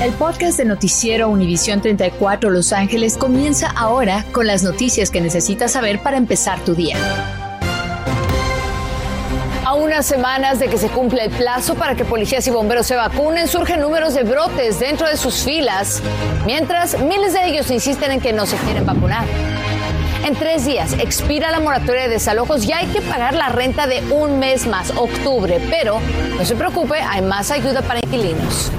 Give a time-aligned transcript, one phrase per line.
[0.00, 5.72] El podcast de Noticiero Univisión 34 Los Ángeles comienza ahora con las noticias que necesitas
[5.72, 6.96] saber para empezar tu día.
[9.66, 12.96] A unas semanas de que se cumpla el plazo para que policías y bomberos se
[12.96, 16.02] vacunen, surgen números de brotes dentro de sus filas,
[16.46, 19.26] mientras miles de ellos insisten en que no se quieren vacunar.
[20.24, 24.02] En tres días expira la moratoria de desalojos y hay que pagar la renta de
[24.10, 25.60] un mes más, octubre.
[25.68, 26.00] Pero
[26.38, 28.72] no se preocupe, hay más ayuda para inquilinos.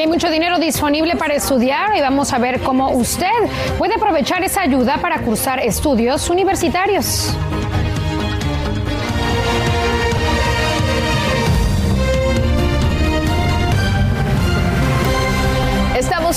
[0.00, 3.26] Hay mucho dinero disponible para estudiar y vamos a ver cómo usted
[3.78, 7.34] puede aprovechar esa ayuda para cursar estudios universitarios.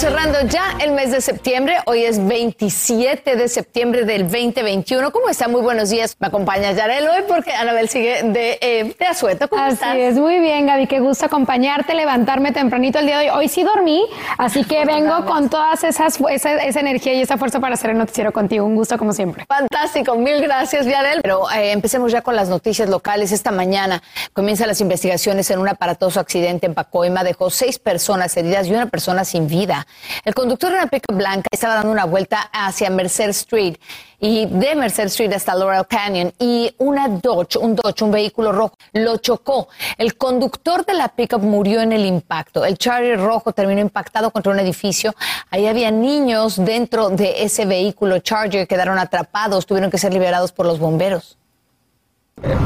[0.02, 1.78] Cerrando ya el mes de septiembre.
[1.86, 5.12] Hoy es 27 de septiembre del 2021.
[5.12, 5.48] ¿Cómo está?
[5.48, 6.18] Muy buenos días.
[6.20, 9.48] Me acompaña Yarel hoy porque Anabel sigue de, eh, de asueto.
[9.48, 10.88] ¿Cómo así es, muy bien, Gaby.
[10.88, 13.42] Qué gusto acompañarte, levantarme tempranito el día de hoy.
[13.42, 14.04] Hoy sí dormí,
[14.40, 18.00] así que vengo con todas esas esa, esa, energía y esa fuerza para hacer el
[18.00, 18.66] noticiero contigo.
[18.66, 19.46] Un gusto como siempre.
[19.48, 21.22] Fantástico, mil gracias, Yarel.
[21.22, 23.32] Pero eh, empecemos ya con las noticias locales.
[23.32, 24.02] Esta mañana
[24.34, 27.24] comienzan las investigaciones en un aparatoso accidente en Pacoima.
[27.24, 29.86] Dejó seis personas heridas y una persona sin vida.
[30.24, 33.78] El conductor de una pica blanca estaba dando una vuelta hacia Merced Street
[34.20, 38.76] y de Merced Street hasta Laurel Canyon y una Dodge, un Dodge, un vehículo rojo,
[38.94, 39.68] lo chocó.
[39.98, 42.64] El conductor de la pickup murió en el impacto.
[42.64, 45.16] El Charger rojo terminó impactado contra un edificio.
[45.50, 50.66] Ahí había niños dentro de ese vehículo Charger, quedaron atrapados, tuvieron que ser liberados por
[50.66, 51.38] los bomberos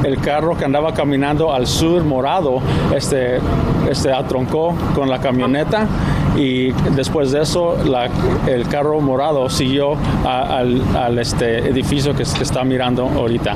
[0.03, 2.61] el carro que andaba caminando al sur morado
[2.95, 3.39] este,
[3.89, 5.87] este atroncó con la camioneta
[6.35, 7.75] y después de eso
[8.47, 13.55] el carro morado siguió al, este edificio que, que está mirando ahorita.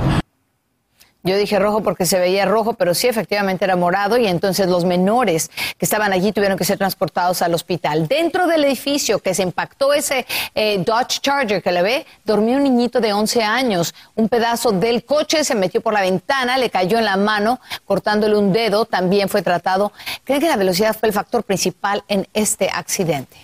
[1.21, 4.85] Yo dije rojo porque se veía rojo, pero sí efectivamente era morado y entonces los
[4.85, 8.07] menores que estaban allí tuvieron que ser transportados al hospital.
[8.07, 10.25] Dentro del edificio que se impactó ese
[10.55, 13.93] eh, Dodge Charger que le ve, dormía un niñito de 11 años.
[14.15, 18.37] Un pedazo del coche se metió por la ventana, le cayó en la mano, cortándole
[18.37, 18.85] un dedo.
[18.85, 19.91] También fue tratado.
[20.23, 23.35] Creen que la velocidad fue el factor principal en este accidente.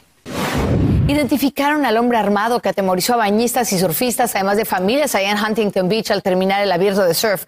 [1.07, 5.37] Identificaron al hombre armado que atemorizó a bañistas y surfistas, además de familias allá en
[5.37, 7.45] Huntington Beach al terminar el abierto de surf.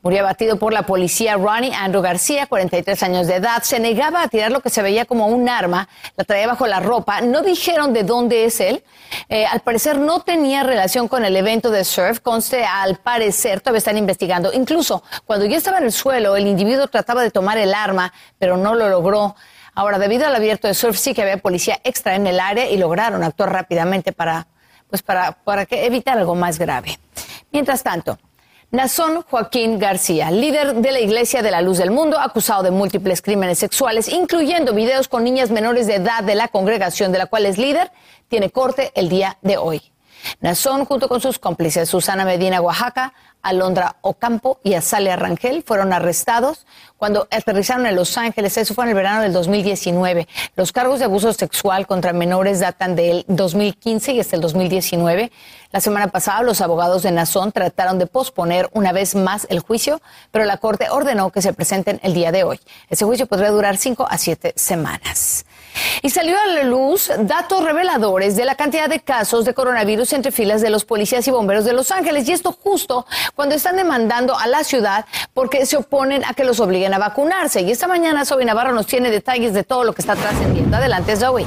[0.00, 3.64] Murió abatido por la policía Ronnie Andrew García, 43 años de edad.
[3.64, 6.78] Se negaba a tirar lo que se veía como un arma, la traía bajo la
[6.78, 7.20] ropa.
[7.20, 8.84] No dijeron de dónde es él.
[9.28, 12.20] Eh, al parecer no tenía relación con el evento de surf.
[12.20, 14.52] Conste, al parecer, todavía están investigando.
[14.52, 18.56] Incluso cuando ya estaba en el suelo, el individuo trataba de tomar el arma, pero
[18.56, 19.34] no lo logró.
[19.80, 22.76] Ahora, debido al abierto de surf, sí que había policía extra en el área y
[22.76, 24.46] lograron actuar rápidamente para,
[24.90, 26.98] pues para, para que evitar algo más grave.
[27.50, 28.18] Mientras tanto,
[28.70, 33.22] Nazón Joaquín García, líder de la Iglesia de la Luz del Mundo, acusado de múltiples
[33.22, 37.46] crímenes sexuales, incluyendo videos con niñas menores de edad de la congregación de la cual
[37.46, 37.90] es líder,
[38.28, 39.80] tiene corte el día de hoy.
[40.40, 46.66] Nazón, junto con sus cómplices Susana Medina Oaxaca, Alondra Ocampo y Azalea Rangel fueron arrestados
[46.98, 48.56] cuando aterrizaron en Los Ángeles.
[48.56, 50.28] Eso fue en el verano del 2019.
[50.56, 55.32] Los cargos de abuso sexual contra menores datan del 2015 y hasta el 2019.
[55.72, 60.02] La semana pasada los abogados de Nazón trataron de posponer una vez más el juicio,
[60.30, 62.60] pero la Corte ordenó que se presenten el día de hoy.
[62.88, 65.46] Ese juicio podría durar cinco a siete semanas.
[66.02, 70.32] Y salió a la luz datos reveladores de la cantidad de casos de coronavirus entre
[70.32, 72.28] filas de los policías y bomberos de Los Ángeles.
[72.28, 75.04] Y esto justo cuando están demandando a la ciudad
[75.34, 77.60] porque se oponen a que los obliguen a vacunarse.
[77.62, 80.76] Y esta mañana Zoe Navarro nos tiene detalles de todo lo que está trascendiendo.
[80.76, 81.46] Adelante, Zoe.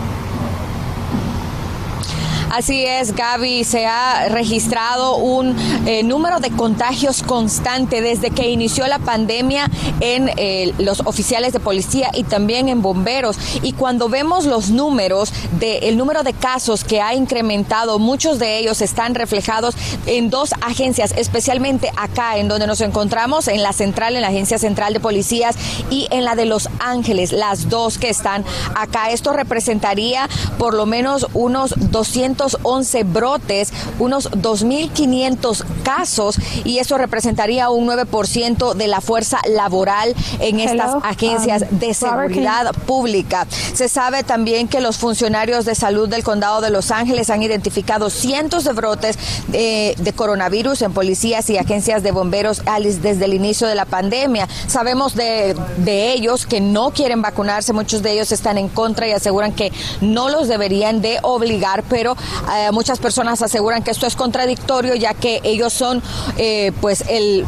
[2.53, 5.55] Así es, Gaby, se ha registrado un
[5.87, 9.71] eh, número de contagios constante desde que inició la pandemia
[10.01, 13.39] en eh, los oficiales de policía y también en bomberos.
[13.63, 18.81] Y cuando vemos los números del número de casos que ha incrementado, muchos de ellos
[18.81, 19.73] están reflejados
[20.05, 24.59] en dos agencias, especialmente acá en donde nos encontramos, en la central, en la Agencia
[24.59, 25.55] Central de Policías
[25.89, 28.45] y en la de Los Ángeles, las dos que están
[28.75, 29.09] acá.
[29.09, 30.29] Esto representaría
[30.59, 38.73] por lo menos unos 200 11 brotes, unos 2.500 casos y eso representaría un 9%
[38.73, 43.47] de la fuerza laboral en estas agencias um, de seguridad pública.
[43.73, 48.09] Se sabe también que los funcionarios de salud del condado de Los Ángeles han identificado
[48.09, 49.17] cientos de brotes
[49.47, 52.61] de, de coronavirus en policías y agencias de bomberos
[53.01, 54.47] desde el inicio de la pandemia.
[54.67, 59.11] Sabemos de, de ellos que no quieren vacunarse, muchos de ellos están en contra y
[59.11, 62.15] aseguran que no los deberían de obligar, pero
[62.55, 66.01] eh, muchas personas aseguran que esto es contradictorio ya que ellos son
[66.37, 67.45] eh, pues el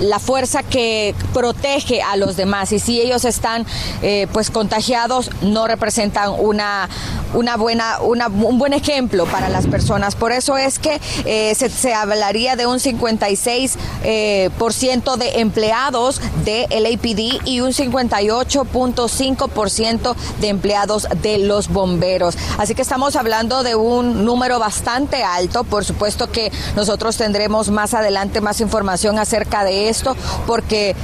[0.00, 3.64] la fuerza que protege a los demás y si ellos están
[4.02, 6.88] eh, pues contagiados no representan una,
[7.34, 10.14] una buena, un buen ejemplo para las personas.
[10.16, 16.20] Por eso es que eh, se, hablaría de un 56% eh, por ciento de empleados
[16.44, 22.36] de LAPD y un 58.5% de empleados de los bomberos.
[22.58, 25.64] Así que estamos hablando de un número bastante alto.
[25.64, 30.16] Por supuesto que nosotros tendremos más adelante más información acerca de esto
[30.46, 30.94] porque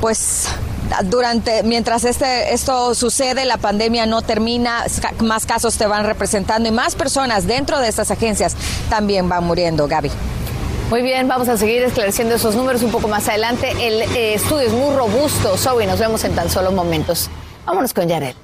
[0.00, 0.48] pues
[1.04, 4.84] durante mientras este esto sucede, la pandemia no termina,
[5.20, 8.56] más casos te van representando y más personas dentro de estas agencias
[8.88, 10.10] también van muriendo, Gaby.
[10.90, 13.70] Muy bien, vamos a seguir esclareciendo esos números un poco más adelante.
[13.78, 17.30] El eh, estudio es muy robusto, Zoe, nos vemos en tan solo momentos.
[17.64, 18.34] Vámonos con Yarel.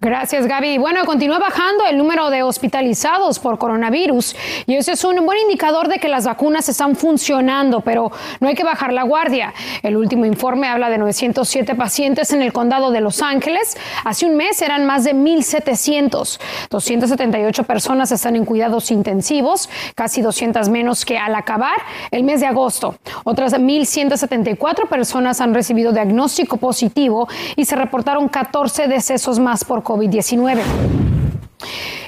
[0.00, 0.78] Gracias, Gaby.
[0.78, 4.34] Bueno, continúa bajando el número de hospitalizados por coronavirus
[4.66, 8.10] y ese es un buen indicador de que las vacunas están funcionando, pero
[8.40, 9.54] no hay que bajar la guardia.
[9.82, 13.76] El último informe habla de 907 pacientes en el condado de Los Ángeles.
[14.04, 16.38] Hace un mes eran más de 1.700.
[16.68, 21.76] 278 personas están en cuidados intensivos, casi 200 menos que al acabar
[22.10, 22.96] el mes de agosto.
[23.24, 31.21] Otras 1.174 personas han recibido diagnóstico positivo y se reportaron 14 decesos más por COVID-19.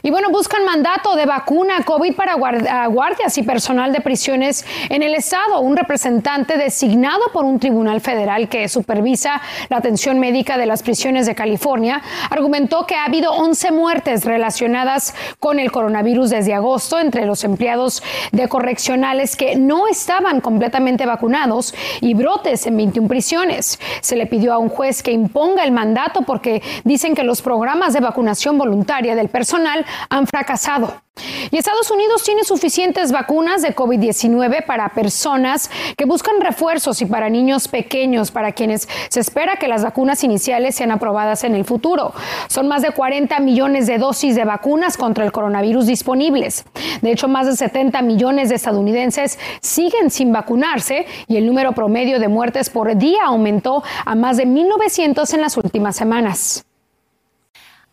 [0.04, 5.14] Y bueno, buscan mandato de vacuna COVID para guardias y personal de prisiones en el
[5.14, 5.60] Estado.
[5.60, 9.40] Un representante designado por un tribunal federal que supervisa
[9.70, 15.14] la atención médica de las prisiones de California argumentó que ha habido 11 muertes relacionadas
[15.40, 21.74] con el coronavirus desde agosto entre los empleados de correccionales que no estaban completamente vacunados
[22.02, 23.80] y brotes en 21 prisiones.
[24.02, 27.94] Se le pidió a un juez que imponga el mandato porque dicen que los programas
[27.94, 31.04] de vacunación voluntaria del personal han fracasado.
[31.50, 37.30] Y Estados Unidos tiene suficientes vacunas de COVID-19 para personas que buscan refuerzos y para
[37.30, 42.12] niños pequeños, para quienes se espera que las vacunas iniciales sean aprobadas en el futuro.
[42.48, 46.64] Son más de 40 millones de dosis de vacunas contra el coronavirus disponibles.
[47.00, 52.18] De hecho, más de 70 millones de estadounidenses siguen sin vacunarse y el número promedio
[52.18, 56.64] de muertes por día aumentó a más de 1.900 en las últimas semanas.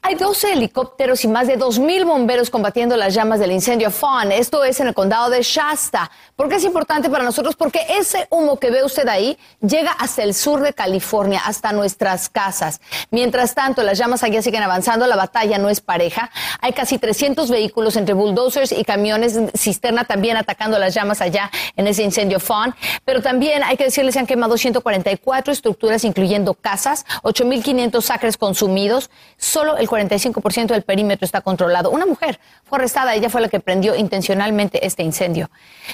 [0.04, 4.32] Hay 12 helicópteros y más de 2.000 bomberos combatiendo las llamas del incendio Fawn.
[4.32, 6.10] Esto es en el condado de Shasta.
[6.36, 7.56] ¿Por qué es importante para nosotros?
[7.56, 12.30] Porque ese humo que ve usted ahí llega hasta el sur de California, hasta nuestras
[12.30, 12.82] casas.
[13.12, 16.32] Mientras tanto, las llamas allá siguen avanzando, la batalla no es pareja.
[16.62, 21.86] Hay casi 300 vehículos entre bulldozers y camiones cisterna también atacando las llamas allá en
[21.86, 22.74] ese incendio Fawn.
[23.06, 29.12] Pero también hay que decirles, se han quemado 144 estructuras, incluyendo casas, 8.500 acres consumidos.
[29.38, 31.92] Solo el 45% del perímetro está controlado.
[31.92, 35.50] Una mujer fue arrestada, ella fue la que prendió intencionalmente este incendio.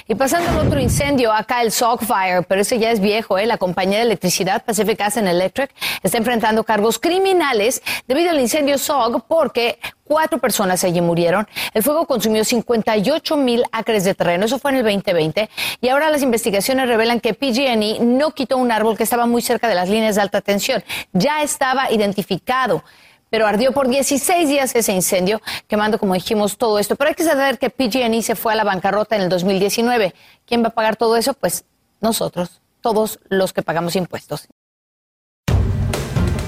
[0.06, 3.46] Y pasando al otro incendio, acá el Sauk Fire, pero ese ya es viejo, ¿eh?
[3.46, 5.70] la compañía de electricidad Pacific Gas and Electric
[6.02, 11.46] está enfrentando cargos criminales debido al incendio Sauk porque cuatro personas allí murieron.
[11.74, 15.50] El fuego consumió 58 mil acres de terreno, eso fue en el 2020,
[15.80, 19.68] y ahora las investigaciones revelan que PG&E no quitó un árbol que estaba muy cerca
[19.68, 20.82] de las líneas de alta tensión.
[21.12, 22.82] Ya estaba identificado
[23.30, 26.96] pero ardió por 16 días ese incendio, quemando, como dijimos, todo esto.
[26.96, 30.14] Pero hay que saber que PG&E se fue a la bancarrota en el 2019.
[30.46, 31.34] ¿Quién va a pagar todo eso?
[31.34, 31.64] Pues
[32.00, 34.48] nosotros, todos los que pagamos impuestos.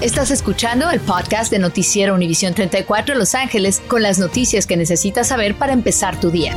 [0.01, 5.27] Estás escuchando el podcast de Noticiero Univisión 34 Los Ángeles con las noticias que necesitas
[5.27, 6.55] saber para empezar tu día.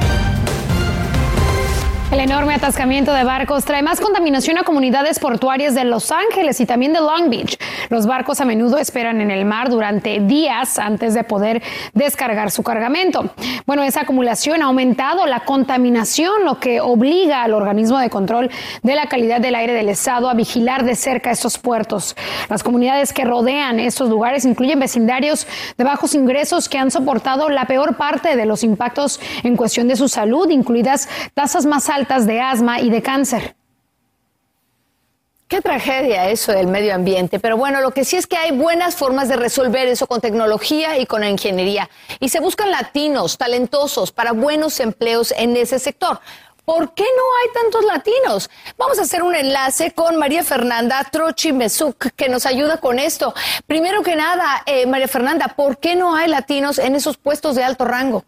[2.12, 6.66] El enorme atascamiento de barcos trae más contaminación a comunidades portuarias de Los Ángeles y
[6.66, 7.58] también de Long Beach.
[7.88, 12.62] Los barcos a menudo esperan en el mar durante días antes de poder descargar su
[12.62, 13.30] cargamento.
[13.66, 18.48] Bueno, esa acumulación ha aumentado la contaminación, lo que obliga al organismo de control
[18.82, 22.14] de la calidad del aire del Estado a vigilar de cerca estos puertos.
[22.48, 27.64] Las comunidades que rodean estos lugares incluyen vecindarios de bajos ingresos que han soportado la
[27.64, 32.40] peor parte de los impactos en cuestión de su salud, incluidas tasas más altas de
[32.40, 33.54] asma y de cáncer.
[35.46, 38.96] Qué tragedia eso del medio ambiente, pero bueno, lo que sí es que hay buenas
[38.96, 41.88] formas de resolver eso con tecnología y con ingeniería.
[42.18, 46.18] Y se buscan latinos, talentosos, para buenos empleos en ese sector.
[46.64, 48.50] ¿Por qué no hay tantos latinos?
[48.76, 53.34] Vamos a hacer un enlace con María Fernanda Trochi Mesuk, que nos ayuda con esto.
[53.68, 57.62] Primero que nada, eh, María Fernanda, ¿por qué no hay latinos en esos puestos de
[57.62, 58.24] alto rango?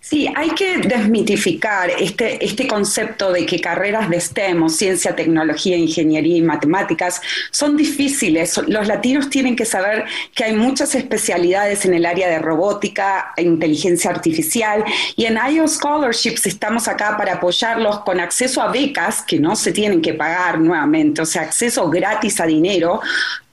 [0.00, 5.76] Sí, hay que desmitificar este, este concepto de que carreras de STEM o ciencia, tecnología,
[5.76, 8.58] ingeniería y matemáticas son difíciles.
[8.68, 13.42] Los latinos tienen que saber que hay muchas especialidades en el área de robótica, e
[13.42, 14.84] inteligencia artificial
[15.16, 19.72] y en IO Scholarships estamos acá para apoyarlos con acceso a becas que no se
[19.72, 23.00] tienen que pagar nuevamente, o sea, acceso gratis a dinero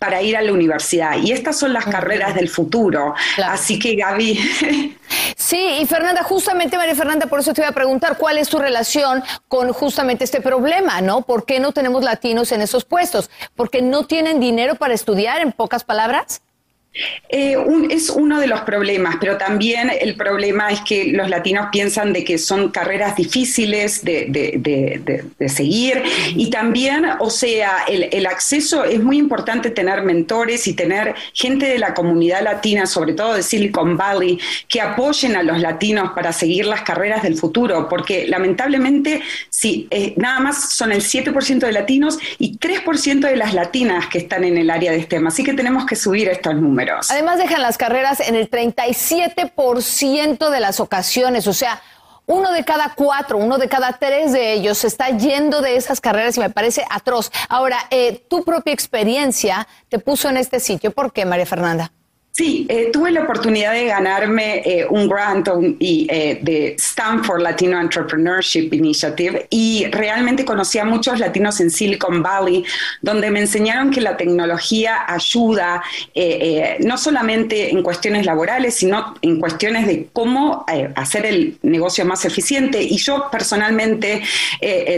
[0.06, 1.18] para ir a la universidad.
[1.18, 3.16] Y estas son las carreras del futuro.
[3.44, 4.98] Así que Gaby.
[5.38, 8.58] Sí, y Fernanda, justamente María Fernanda, por eso te iba a preguntar cuál es tu
[8.58, 11.22] relación con justamente este problema, ¿no?
[11.22, 13.30] ¿Por qué no tenemos latinos en esos puestos?
[13.56, 16.42] ¿Porque no tienen dinero para estudiar, en pocas palabras?
[17.30, 17.58] Eh,
[17.90, 22.24] es uno de los problemas, pero también el problema es que los latinos piensan de
[22.24, 26.04] que son carreras difíciles de, seguir.
[26.36, 31.78] Y también, o sea, el, acceso es muy importante tener mentores y tener gente de
[31.78, 36.66] la comunidad latina, sobre todo de Silicon Valley, que apoyen a los latinos para seguir
[36.66, 42.18] las carreras del futuro, porque lamentablemente, sí, eh, nada más son el 7% de latinos
[42.40, 45.86] y 3% de las latinas que están en el área de STEM, así que tenemos
[45.86, 46.85] que subir estos números.
[47.10, 51.82] Además dejan las carreras en el 37% de las ocasiones, o sea,
[52.28, 56.02] uno de cada cuatro, uno de cada tres de ellos se está yendo de esas
[56.02, 57.32] carreras y me parece atroz.
[57.50, 60.92] Ahora, eh, tu propia experiencia te puso en este sitio.
[60.92, 61.92] ¿Por qué, María Fernanda?
[62.38, 65.48] Sí, eh, tuve la oportunidad de ganarme eh, un grant
[65.80, 72.66] eh, de Stanford Latino Entrepreneurship Initiative y realmente conocí a muchos latinos en Silicon Valley,
[73.02, 75.82] donde me enseñaron que la tecnología ayuda
[76.80, 80.66] no solamente en cuestiones laborales, sino en cuestiones de cómo
[80.96, 82.82] hacer el negocio más eficiente.
[82.82, 84.24] Y yo personalmente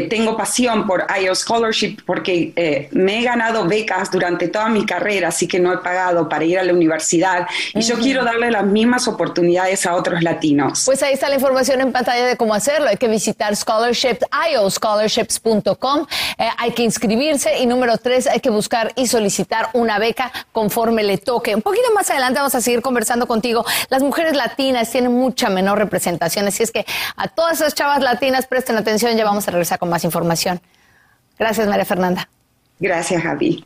[0.10, 5.48] tengo pasión por IO Scholarship porque me he ganado becas durante toda mi carrera, así
[5.48, 7.27] que no he pagado para ir a la universidad
[7.74, 10.84] y yo quiero darle las mismas oportunidades a otros latinos.
[10.86, 12.88] Pues ahí está la información en pantalla de cómo hacerlo.
[12.90, 16.06] Hay que visitar scholarships, ioscholarships.com.
[16.38, 21.04] Eh, hay que inscribirse y número tres, hay que buscar y solicitar una beca conforme
[21.04, 21.56] le toque.
[21.56, 23.66] Un poquito más adelante vamos a seguir conversando contigo.
[23.90, 28.48] Las mujeres latinas tienen mucha menor representación, así es que a todas esas chavas latinas
[28.48, 29.16] presten atención.
[29.18, 30.62] Ya vamos a regresar con más información.
[31.38, 32.30] Gracias, María Fernanda.
[32.80, 33.66] Gracias, Javi.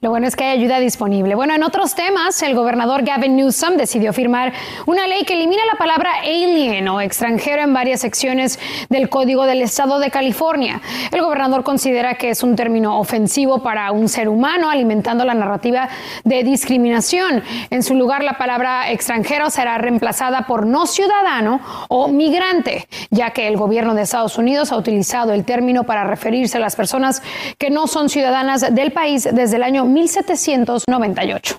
[0.00, 1.34] Lo bueno es que hay ayuda disponible.
[1.34, 4.52] Bueno, en otros temas, el gobernador Gavin Newsom decidió firmar
[4.86, 8.58] una ley que elimina la palabra alien o extranjero en varias secciones
[8.88, 10.80] del Código del Estado de California.
[11.12, 15.88] El gobernador considera que es un término ofensivo para un ser humano, alimentando la narrativa
[16.24, 17.42] de discriminación.
[17.70, 23.48] En su lugar, la palabra extranjero será reemplazada por no ciudadano o migrante, ya que
[23.48, 27.22] el gobierno de Estados Unidos ha utilizado el término para referirse a las personas
[27.58, 31.58] que no son ciudadanas del país desde el año 1798.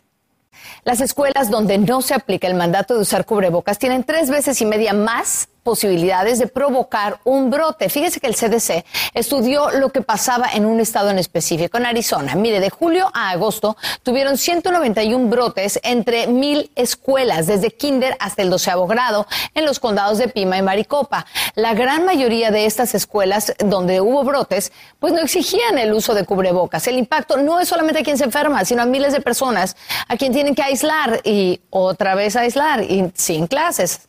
[0.83, 4.65] Las escuelas donde no se aplica el mandato de usar cubrebocas tienen tres veces y
[4.65, 7.89] media más posibilidades de provocar un brote.
[7.89, 12.35] Fíjese que el CDC estudió lo que pasaba en un estado en específico, en Arizona.
[12.35, 18.49] Mire, de julio a agosto tuvieron 191 brotes entre mil escuelas, desde kinder hasta el
[18.49, 21.25] doceavo grado, en los condados de Pima y Maricopa.
[21.55, 26.23] La gran mayoría de estas escuelas donde hubo brotes, pues no exigían el uso de
[26.23, 26.87] cubrebocas.
[26.87, 29.75] El impacto no es solamente a quien se enferma, sino a miles de personas
[30.07, 34.07] a quien tienen que aislar y otra vez aislar y sin clases.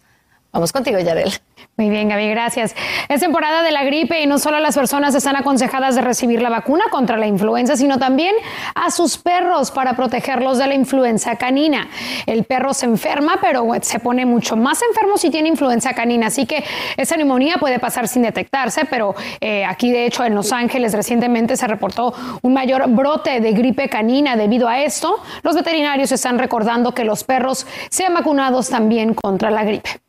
[0.53, 1.31] Vamos contigo, Yarel.
[1.77, 2.75] Muy bien, Gaby, gracias.
[3.09, 6.49] Es temporada de la gripe y no solo las personas están aconsejadas de recibir la
[6.49, 8.35] vacuna contra la influenza, sino también
[8.75, 11.89] a sus perros para protegerlos de la influenza canina.
[12.27, 16.47] El perro se enferma, pero se pone mucho más enfermo si tiene influenza canina, así
[16.47, 16.65] que
[16.97, 21.57] esa neumonía puede pasar sin detectarse, pero eh, aquí de hecho en Los Ángeles recientemente
[21.57, 25.23] se reportó un mayor brote de gripe canina debido a esto.
[25.43, 30.08] Los veterinarios están recordando que los perros sean vacunados también contra la gripe.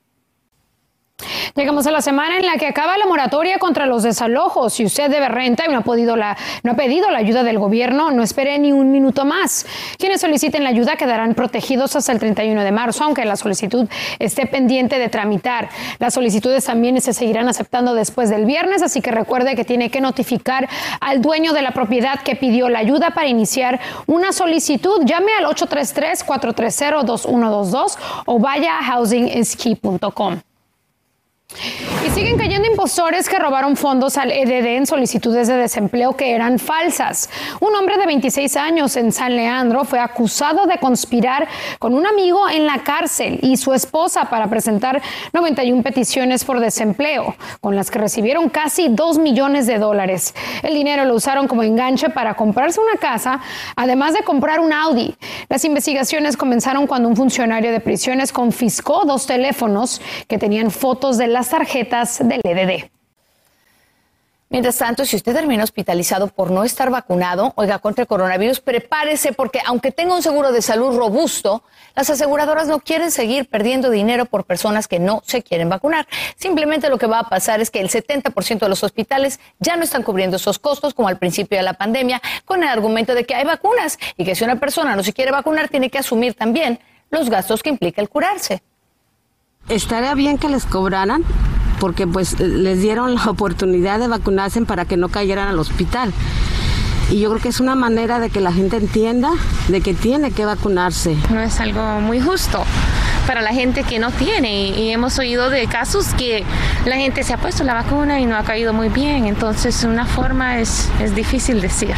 [1.55, 4.73] Llegamos a la semana en la que acaba la moratoria contra los desalojos.
[4.73, 7.59] Si usted debe renta y no ha, podido la, no ha pedido la ayuda del
[7.59, 9.65] gobierno, no espere ni un minuto más.
[9.97, 14.45] Quienes soliciten la ayuda quedarán protegidos hasta el 31 de marzo, aunque la solicitud esté
[14.45, 15.69] pendiente de tramitar.
[15.99, 20.01] Las solicitudes también se seguirán aceptando después del viernes, así que recuerde que tiene que
[20.01, 20.67] notificar
[21.01, 25.03] al dueño de la propiedad que pidió la ayuda para iniciar una solicitud.
[25.03, 30.39] Llame al 833-430-2122 o vaya a housingisKey.com.
[32.05, 36.59] Y siguen cayendo impostores que robaron fondos al EDD en solicitudes de desempleo que eran
[36.59, 37.27] falsas.
[37.59, 41.47] Un hombre de 26 años en San Leandro fue acusado de conspirar
[41.79, 45.01] con un amigo en la cárcel y su esposa para presentar
[45.33, 50.35] 91 peticiones por desempleo, con las que recibieron casi 2 millones de dólares.
[50.61, 53.41] El dinero lo usaron como enganche para comprarse una casa,
[53.75, 55.15] además de comprar un Audi.
[55.49, 61.38] Las investigaciones comenzaron cuando un funcionario de prisiones confiscó dos teléfonos que tenían fotos de
[61.39, 62.89] las tarjetas del EDD.
[64.49, 69.31] Mientras tanto, si usted termina hospitalizado por no estar vacunado, oiga, contra el coronavirus, prepárese
[69.31, 71.63] porque aunque tenga un seguro de salud robusto,
[71.95, 76.09] las aseguradoras no quieren seguir perdiendo dinero por personas que no se quieren vacunar.
[76.35, 79.83] Simplemente lo que va a pasar es que el 70% de los hospitales ya no
[79.83, 83.35] están cubriendo esos costos como al principio de la pandemia con el argumento de que
[83.35, 86.81] hay vacunas y que si una persona no se quiere vacunar tiene que asumir también
[87.11, 88.61] los gastos que implica el curarse.
[89.69, 91.23] Estaría bien que les cobraran
[91.79, 96.13] porque pues les dieron la oportunidad de vacunarse para que no cayeran al hospital.
[97.11, 99.31] Y yo creo que es una manera de que la gente entienda
[99.67, 101.15] de que tiene que vacunarse.
[101.31, 102.63] No es algo muy justo
[103.25, 106.43] para la gente que no tiene y hemos oído de casos que
[106.85, 110.07] la gente se ha puesto la vacuna y no ha caído muy bien, entonces una
[110.07, 111.93] forma es, es difícil decir.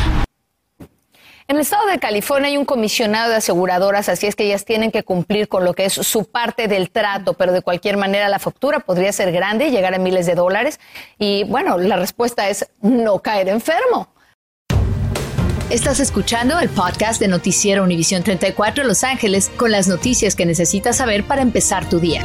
[1.51, 4.89] En el estado de California hay un comisionado de aseguradoras, así es que ellas tienen
[4.89, 8.39] que cumplir con lo que es su parte del trato, pero de cualquier manera la
[8.39, 10.79] factura podría ser grande llegar a miles de dólares.
[11.20, 14.08] Y bueno, la respuesta es no caer enfermo.
[15.70, 20.96] Estás escuchando el podcast de Noticiero Univisión 34 Los Ángeles con las noticias que necesitas
[20.96, 22.24] saber para empezar tu día.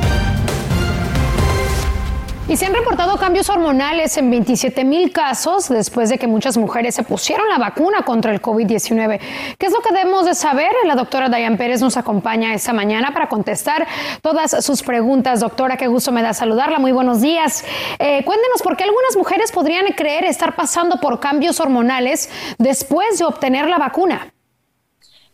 [2.49, 6.95] Y se han reportado cambios hormonales en 27 mil casos después de que muchas mujeres
[6.95, 9.19] se pusieron la vacuna contra el COVID-19.
[9.59, 10.71] ¿Qué es lo que debemos de saber?
[10.85, 13.85] La doctora Dayan Pérez nos acompaña esta mañana para contestar
[14.23, 15.41] todas sus preguntas.
[15.41, 16.79] Doctora, qué gusto me da saludarla.
[16.79, 17.65] Muy buenos días.
[17.99, 23.25] Eh, cuéntenos por qué algunas mujeres podrían creer estar pasando por cambios hormonales después de
[23.25, 24.36] obtener la vacuna.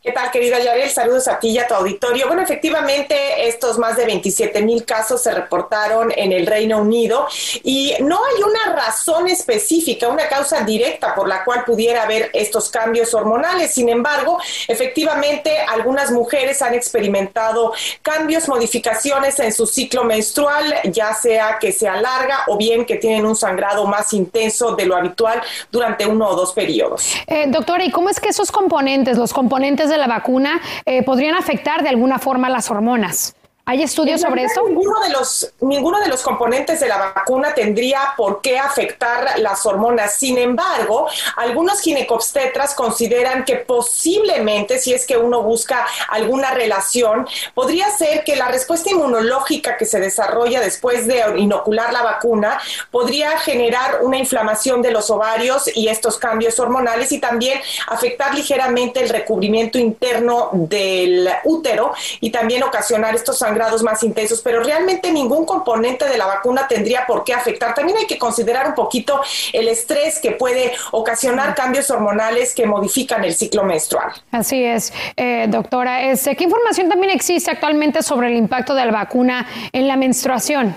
[0.02, 0.90] ¿Qué tal, querida Yarel?
[0.90, 2.26] Saludos a ti y a tu auditorio.
[2.26, 7.28] Bueno, efectivamente, estos más de 27 mil casos se reportaron en el Reino Unido
[7.62, 12.68] y no hay una razón específica, una causa directa por la cual pudiera haber estos
[12.68, 13.74] cambios hormonales.
[13.74, 21.58] Sin embargo, efectivamente, algunas mujeres han experimentado cambios, modificaciones en su ciclo menstrual, ya sea
[21.60, 25.40] que se alarga o bien que tienen un sangrado más intenso de lo habitual
[25.70, 27.14] durante uno o dos periodos.
[27.28, 31.36] Eh, doctora, ¿y cómo es que esos componentes, los componentes de la vacuna eh, podrían
[31.36, 33.36] afectar de alguna forma las hormonas.
[33.64, 34.60] ¿Hay estudios sobre eso?
[34.66, 39.64] Ninguno de, los, ninguno de los componentes de la vacuna tendría por qué afectar las
[39.64, 40.16] hormonas.
[40.16, 47.88] Sin embargo, algunos ginecobstetras consideran que posiblemente, si es que uno busca alguna relación, podría
[47.90, 52.60] ser que la respuesta inmunológica que se desarrolla después de inocular la vacuna
[52.90, 59.00] podría generar una inflamación de los ovarios y estos cambios hormonales y también afectar ligeramente
[59.00, 65.44] el recubrimiento interno del útero y también ocasionar estos grados más intensos, pero realmente ningún
[65.46, 67.74] componente de la vacuna tendría por qué afectar.
[67.74, 69.20] También hay que considerar un poquito
[69.52, 74.12] el estrés que puede ocasionar cambios hormonales que modifican el ciclo menstrual.
[74.30, 76.02] Así es, eh, doctora.
[76.02, 80.74] Este, ¿Qué información también existe actualmente sobre el impacto de la vacuna en la menstruación?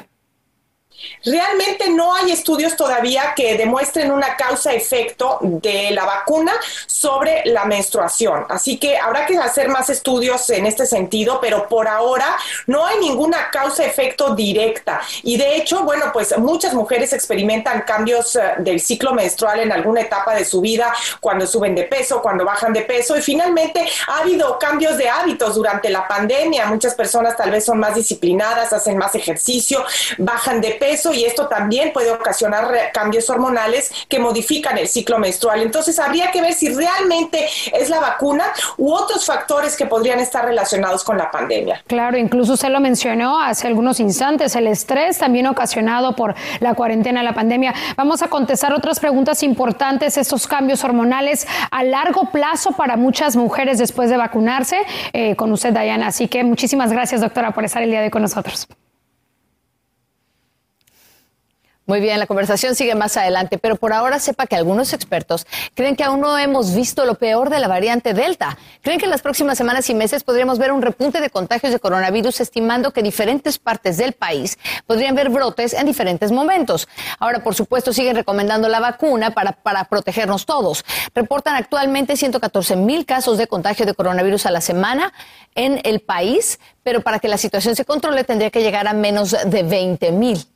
[1.23, 6.53] Realmente no hay estudios todavía que demuestren una causa-efecto de la vacuna
[6.85, 8.45] sobre la menstruación.
[8.49, 12.99] Así que habrá que hacer más estudios en este sentido, pero por ahora no hay
[12.99, 15.01] ninguna causa-efecto directa.
[15.23, 20.01] Y de hecho, bueno, pues muchas mujeres experimentan cambios eh, del ciclo menstrual en alguna
[20.01, 23.17] etapa de su vida, cuando suben de peso, cuando bajan de peso.
[23.17, 26.67] Y finalmente ha habido cambios de hábitos durante la pandemia.
[26.67, 29.83] Muchas personas tal vez son más disciplinadas, hacen más ejercicio,
[30.19, 35.19] bajan de peso eso y esto también puede ocasionar cambios hormonales que modifican el ciclo
[35.19, 35.61] menstrual.
[35.61, 38.45] Entonces habría que ver si realmente es la vacuna
[38.77, 41.83] u otros factores que podrían estar relacionados con la pandemia.
[41.87, 47.23] Claro, incluso usted lo mencionó hace algunos instantes, el estrés también ocasionado por la cuarentena,
[47.23, 47.73] la pandemia.
[47.95, 53.77] Vamos a contestar otras preguntas importantes, estos cambios hormonales a largo plazo para muchas mujeres
[53.77, 54.77] después de vacunarse
[55.13, 56.07] eh, con usted, Diana.
[56.07, 58.67] Así que muchísimas gracias, doctora, por estar el día de hoy con nosotros.
[61.87, 65.45] Muy bien, la conversación sigue más adelante, pero por ahora sepa que algunos expertos
[65.75, 68.57] creen que aún no hemos visto lo peor de la variante Delta.
[68.81, 71.79] Creen que en las próximas semanas y meses podríamos ver un repunte de contagios de
[71.79, 76.87] coronavirus, estimando que diferentes partes del país podrían ver brotes en diferentes momentos.
[77.19, 80.83] Ahora, por supuesto, siguen recomendando la vacuna para, para protegernos todos.
[81.13, 85.13] Reportan actualmente 114 mil casos de contagio de coronavirus a la semana
[85.53, 89.37] en el país, pero para que la situación se controle tendría que llegar a menos
[89.45, 90.47] de 20 mil.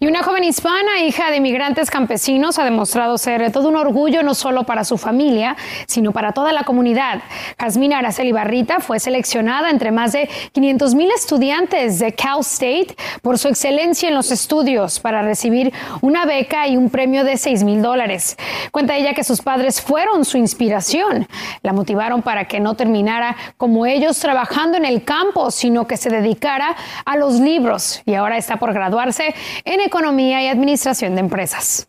[0.00, 4.34] Y una joven hispana, hija de inmigrantes campesinos, ha demostrado ser todo un orgullo no
[4.34, 7.20] solo para su familia, sino para toda la comunidad.
[7.58, 13.38] Jasmine Araceli Barrita fue seleccionada entre más de 500 mil estudiantes de Cal State por
[13.38, 17.82] su excelencia en los estudios para recibir una beca y un premio de 6 mil
[17.82, 18.36] dólares.
[18.70, 21.28] Cuenta ella que sus padres fueron su inspiración.
[21.62, 26.08] La motivaron para que no terminara como ellos trabajando en el campo, sino que se
[26.08, 31.88] dedicara a los libros y ahora está por graduarse en Economía y Administración de Empresas.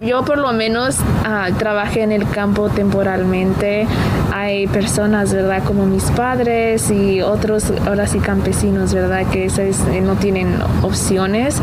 [0.00, 3.86] Yo por lo menos ah, trabajé en el campo temporalmente.
[4.32, 5.62] Hay personas, ¿verdad?
[5.62, 9.24] Como mis padres y otros, ahora sí, campesinos, ¿verdad?
[9.30, 11.60] Que eh, no tienen opciones.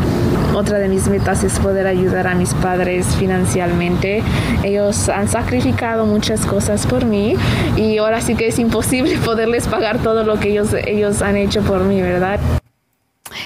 [0.54, 4.22] Otra de mis metas es poder ayudar a mis padres financieramente.
[4.64, 7.36] Ellos han sacrificado muchas cosas por mí
[7.76, 11.60] y ahora sí que es imposible poderles pagar todo lo que ellos, ellos han hecho
[11.60, 12.40] por mí, ¿verdad?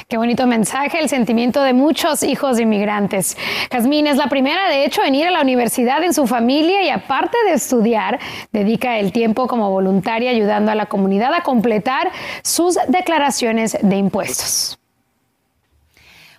[0.09, 3.37] Qué bonito mensaje, el sentimiento de muchos hijos de inmigrantes.
[3.73, 6.91] Jazmín es la primera, de hecho, en ir a la universidad en su familia y
[6.91, 8.21] aparte de estudiar,
[8.53, 12.13] dedica el tiempo como voluntaria ayudando a la comunidad a completar
[12.45, 14.79] sus declaraciones de impuestos.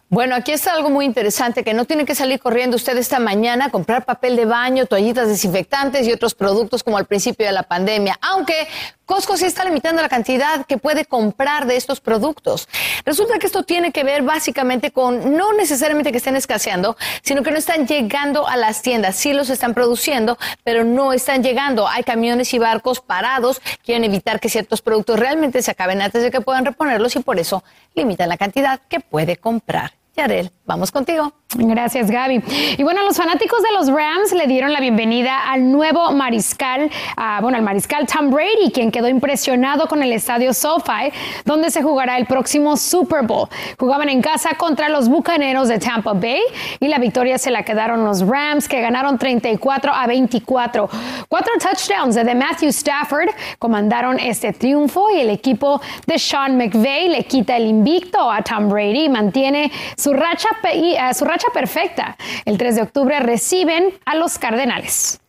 [0.10, 3.66] Bueno, aquí está algo muy interesante, que no tiene que salir corriendo usted esta mañana
[3.66, 7.64] a comprar papel de baño, toallitas desinfectantes y otros productos como al principio de la
[7.64, 8.70] pandemia, aunque
[9.06, 12.70] Costco sí está limitando la cantidad que puede comprar de estos productos.
[13.06, 17.52] Resulta que esto tiene que ver básicamente con no necesariamente que estén escaseando, sino que
[17.52, 19.18] no están llegando a las tiendas.
[19.18, 21.86] Sí los están produciendo, pero no están llegando.
[21.88, 26.32] Hay camiones y barcos parados, quieren evitar que ciertos productos realmente se acaben antes de
[26.32, 29.97] que puedan reponerlos y por eso limitan la cantidad que puede comprar.
[30.18, 31.32] Yarel, vamos contigo.
[31.56, 32.44] Gracias, Gaby.
[32.78, 36.92] Y bueno, los fanáticos de los Rams le dieron la bienvenida al nuevo mariscal,
[37.42, 41.14] bueno, al mariscal Tom Brady, quien quedó impresionado con el estadio SoFi,
[41.46, 43.48] donde se jugará el próximo Super Bowl.
[43.80, 46.42] Jugaban en casa contra los Bucaneros de Tampa Bay
[46.82, 50.90] y la victoria se la quedaron los Rams, que ganaron 34 a 24.
[51.30, 57.24] Cuatro touchdowns de Matthew Stafford comandaron este triunfo y el equipo de Sean McVay le
[57.24, 60.50] quita el invicto a Tom Brady y mantiene su racha,
[61.14, 62.18] su racha perfecta.
[62.46, 65.20] El 3 de octubre reciben a los Cardenales.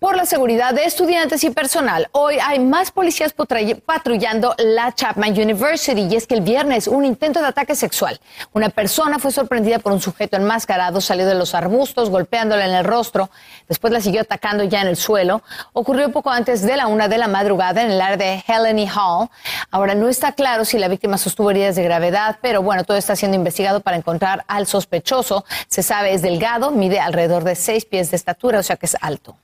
[0.00, 6.08] Por la seguridad de estudiantes y personal, hoy hay más policías patrullando la Chapman University
[6.10, 8.18] y es que el viernes un intento de ataque sexual.
[8.54, 12.84] Una persona fue sorprendida por un sujeto enmascarado, salió de los arbustos, golpeándola en el
[12.86, 13.28] rostro,
[13.68, 15.42] después la siguió atacando ya en el suelo.
[15.74, 19.28] Ocurrió poco antes de la una de la madrugada en el área de Heleny Hall.
[19.70, 23.16] Ahora no está claro si la víctima sostuvo heridas de gravedad, pero bueno, todo está
[23.16, 25.44] siendo investigado para encontrar al sospechoso.
[25.68, 28.96] Se sabe es delgado, mide alrededor de seis pies de estatura, o sea que es
[28.98, 29.36] alto.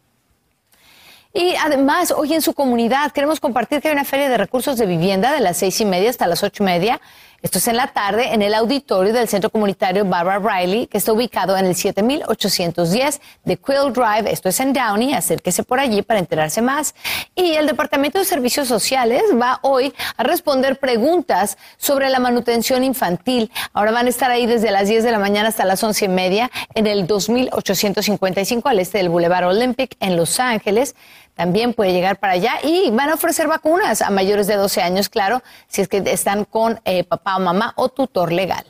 [1.39, 4.87] Y además, hoy en su comunidad queremos compartir que hay una feria de recursos de
[4.87, 6.99] vivienda de las seis y media hasta las ocho y media.
[7.43, 11.13] Esto es en la tarde en el auditorio del Centro Comunitario Barbara Riley, que está
[11.13, 14.33] ubicado en el 7810 de Quill Drive.
[14.33, 15.13] Esto es en Downey.
[15.13, 16.95] Acérquese por allí para enterarse más.
[17.35, 23.53] Y el Departamento de Servicios Sociales va hoy a responder preguntas sobre la manutención infantil.
[23.75, 26.09] Ahora van a estar ahí desde las 10 de la mañana hasta las once y
[26.09, 30.97] media en el 2855 al este del Boulevard Olympic en Los Ángeles
[31.37, 35.11] también puede llegar para allá y van a ofrecer vacunas a mayores de 12 años,
[35.11, 38.65] claro, si es que están con eh, papá o mamá o tutor legal.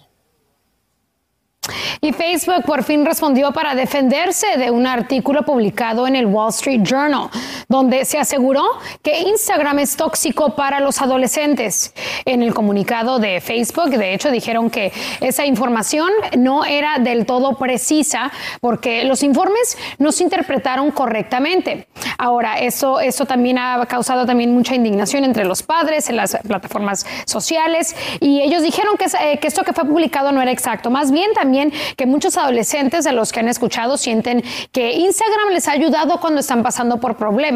[2.00, 6.83] Y Facebook por fin respondió para defenderse de un artículo publicado en el Wall Street
[6.83, 7.29] Journal,
[7.68, 8.64] donde se aseguró
[9.02, 11.94] que Instagram es tóxico para los adolescentes.
[12.24, 17.57] En el comunicado de Facebook, de hecho, dijeron que esa información no era del todo
[17.57, 21.88] precisa porque los informes no se interpretaron correctamente.
[22.18, 27.07] Ahora, eso, eso también ha causado también mucha indignación entre los padres en las plataformas
[27.26, 30.90] sociales y ellos dijeron que, eh, que esto que fue publicado no era exacto.
[30.90, 35.68] Más bien también que muchos adolescentes de los que han escuchado sienten que Instagram les
[35.68, 37.56] ha ayudado cuando están pasando por problemas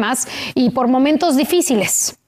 [0.55, 2.20] y por momentos difíciles.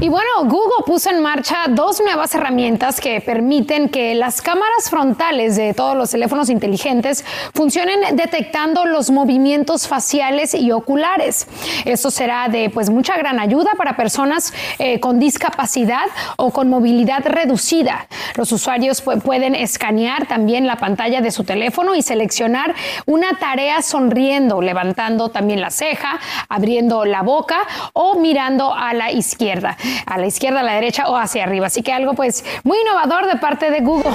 [0.00, 5.56] Y bueno, Google puso en marcha dos nuevas herramientas que permiten que las cámaras frontales
[5.56, 11.48] de todos los teléfonos inteligentes funcionen detectando los movimientos faciales y oculares.
[11.84, 17.26] Esto será de pues mucha gran ayuda para personas eh, con discapacidad o con movilidad
[17.26, 18.06] reducida.
[18.36, 22.72] Los usuarios pueden escanear también la pantalla de su teléfono y seleccionar
[23.06, 27.58] una tarea sonriendo, levantando también la ceja, abriendo la boca
[27.94, 31.66] o mirando a la izquierda a la izquierda, a la derecha o hacia arriba.
[31.66, 34.12] Así que algo pues muy innovador de parte de Google.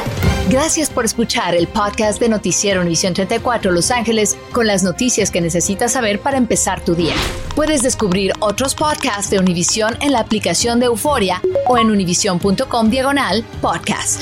[0.49, 5.41] Gracias por escuchar el podcast de Noticiero Univisión 34 Los Ángeles con las noticias que
[5.41, 7.15] necesitas saber para empezar tu día.
[7.55, 13.43] Puedes descubrir otros podcasts de Univisión en la aplicación de Euforia o en univision.com diagonal
[13.61, 14.21] podcast.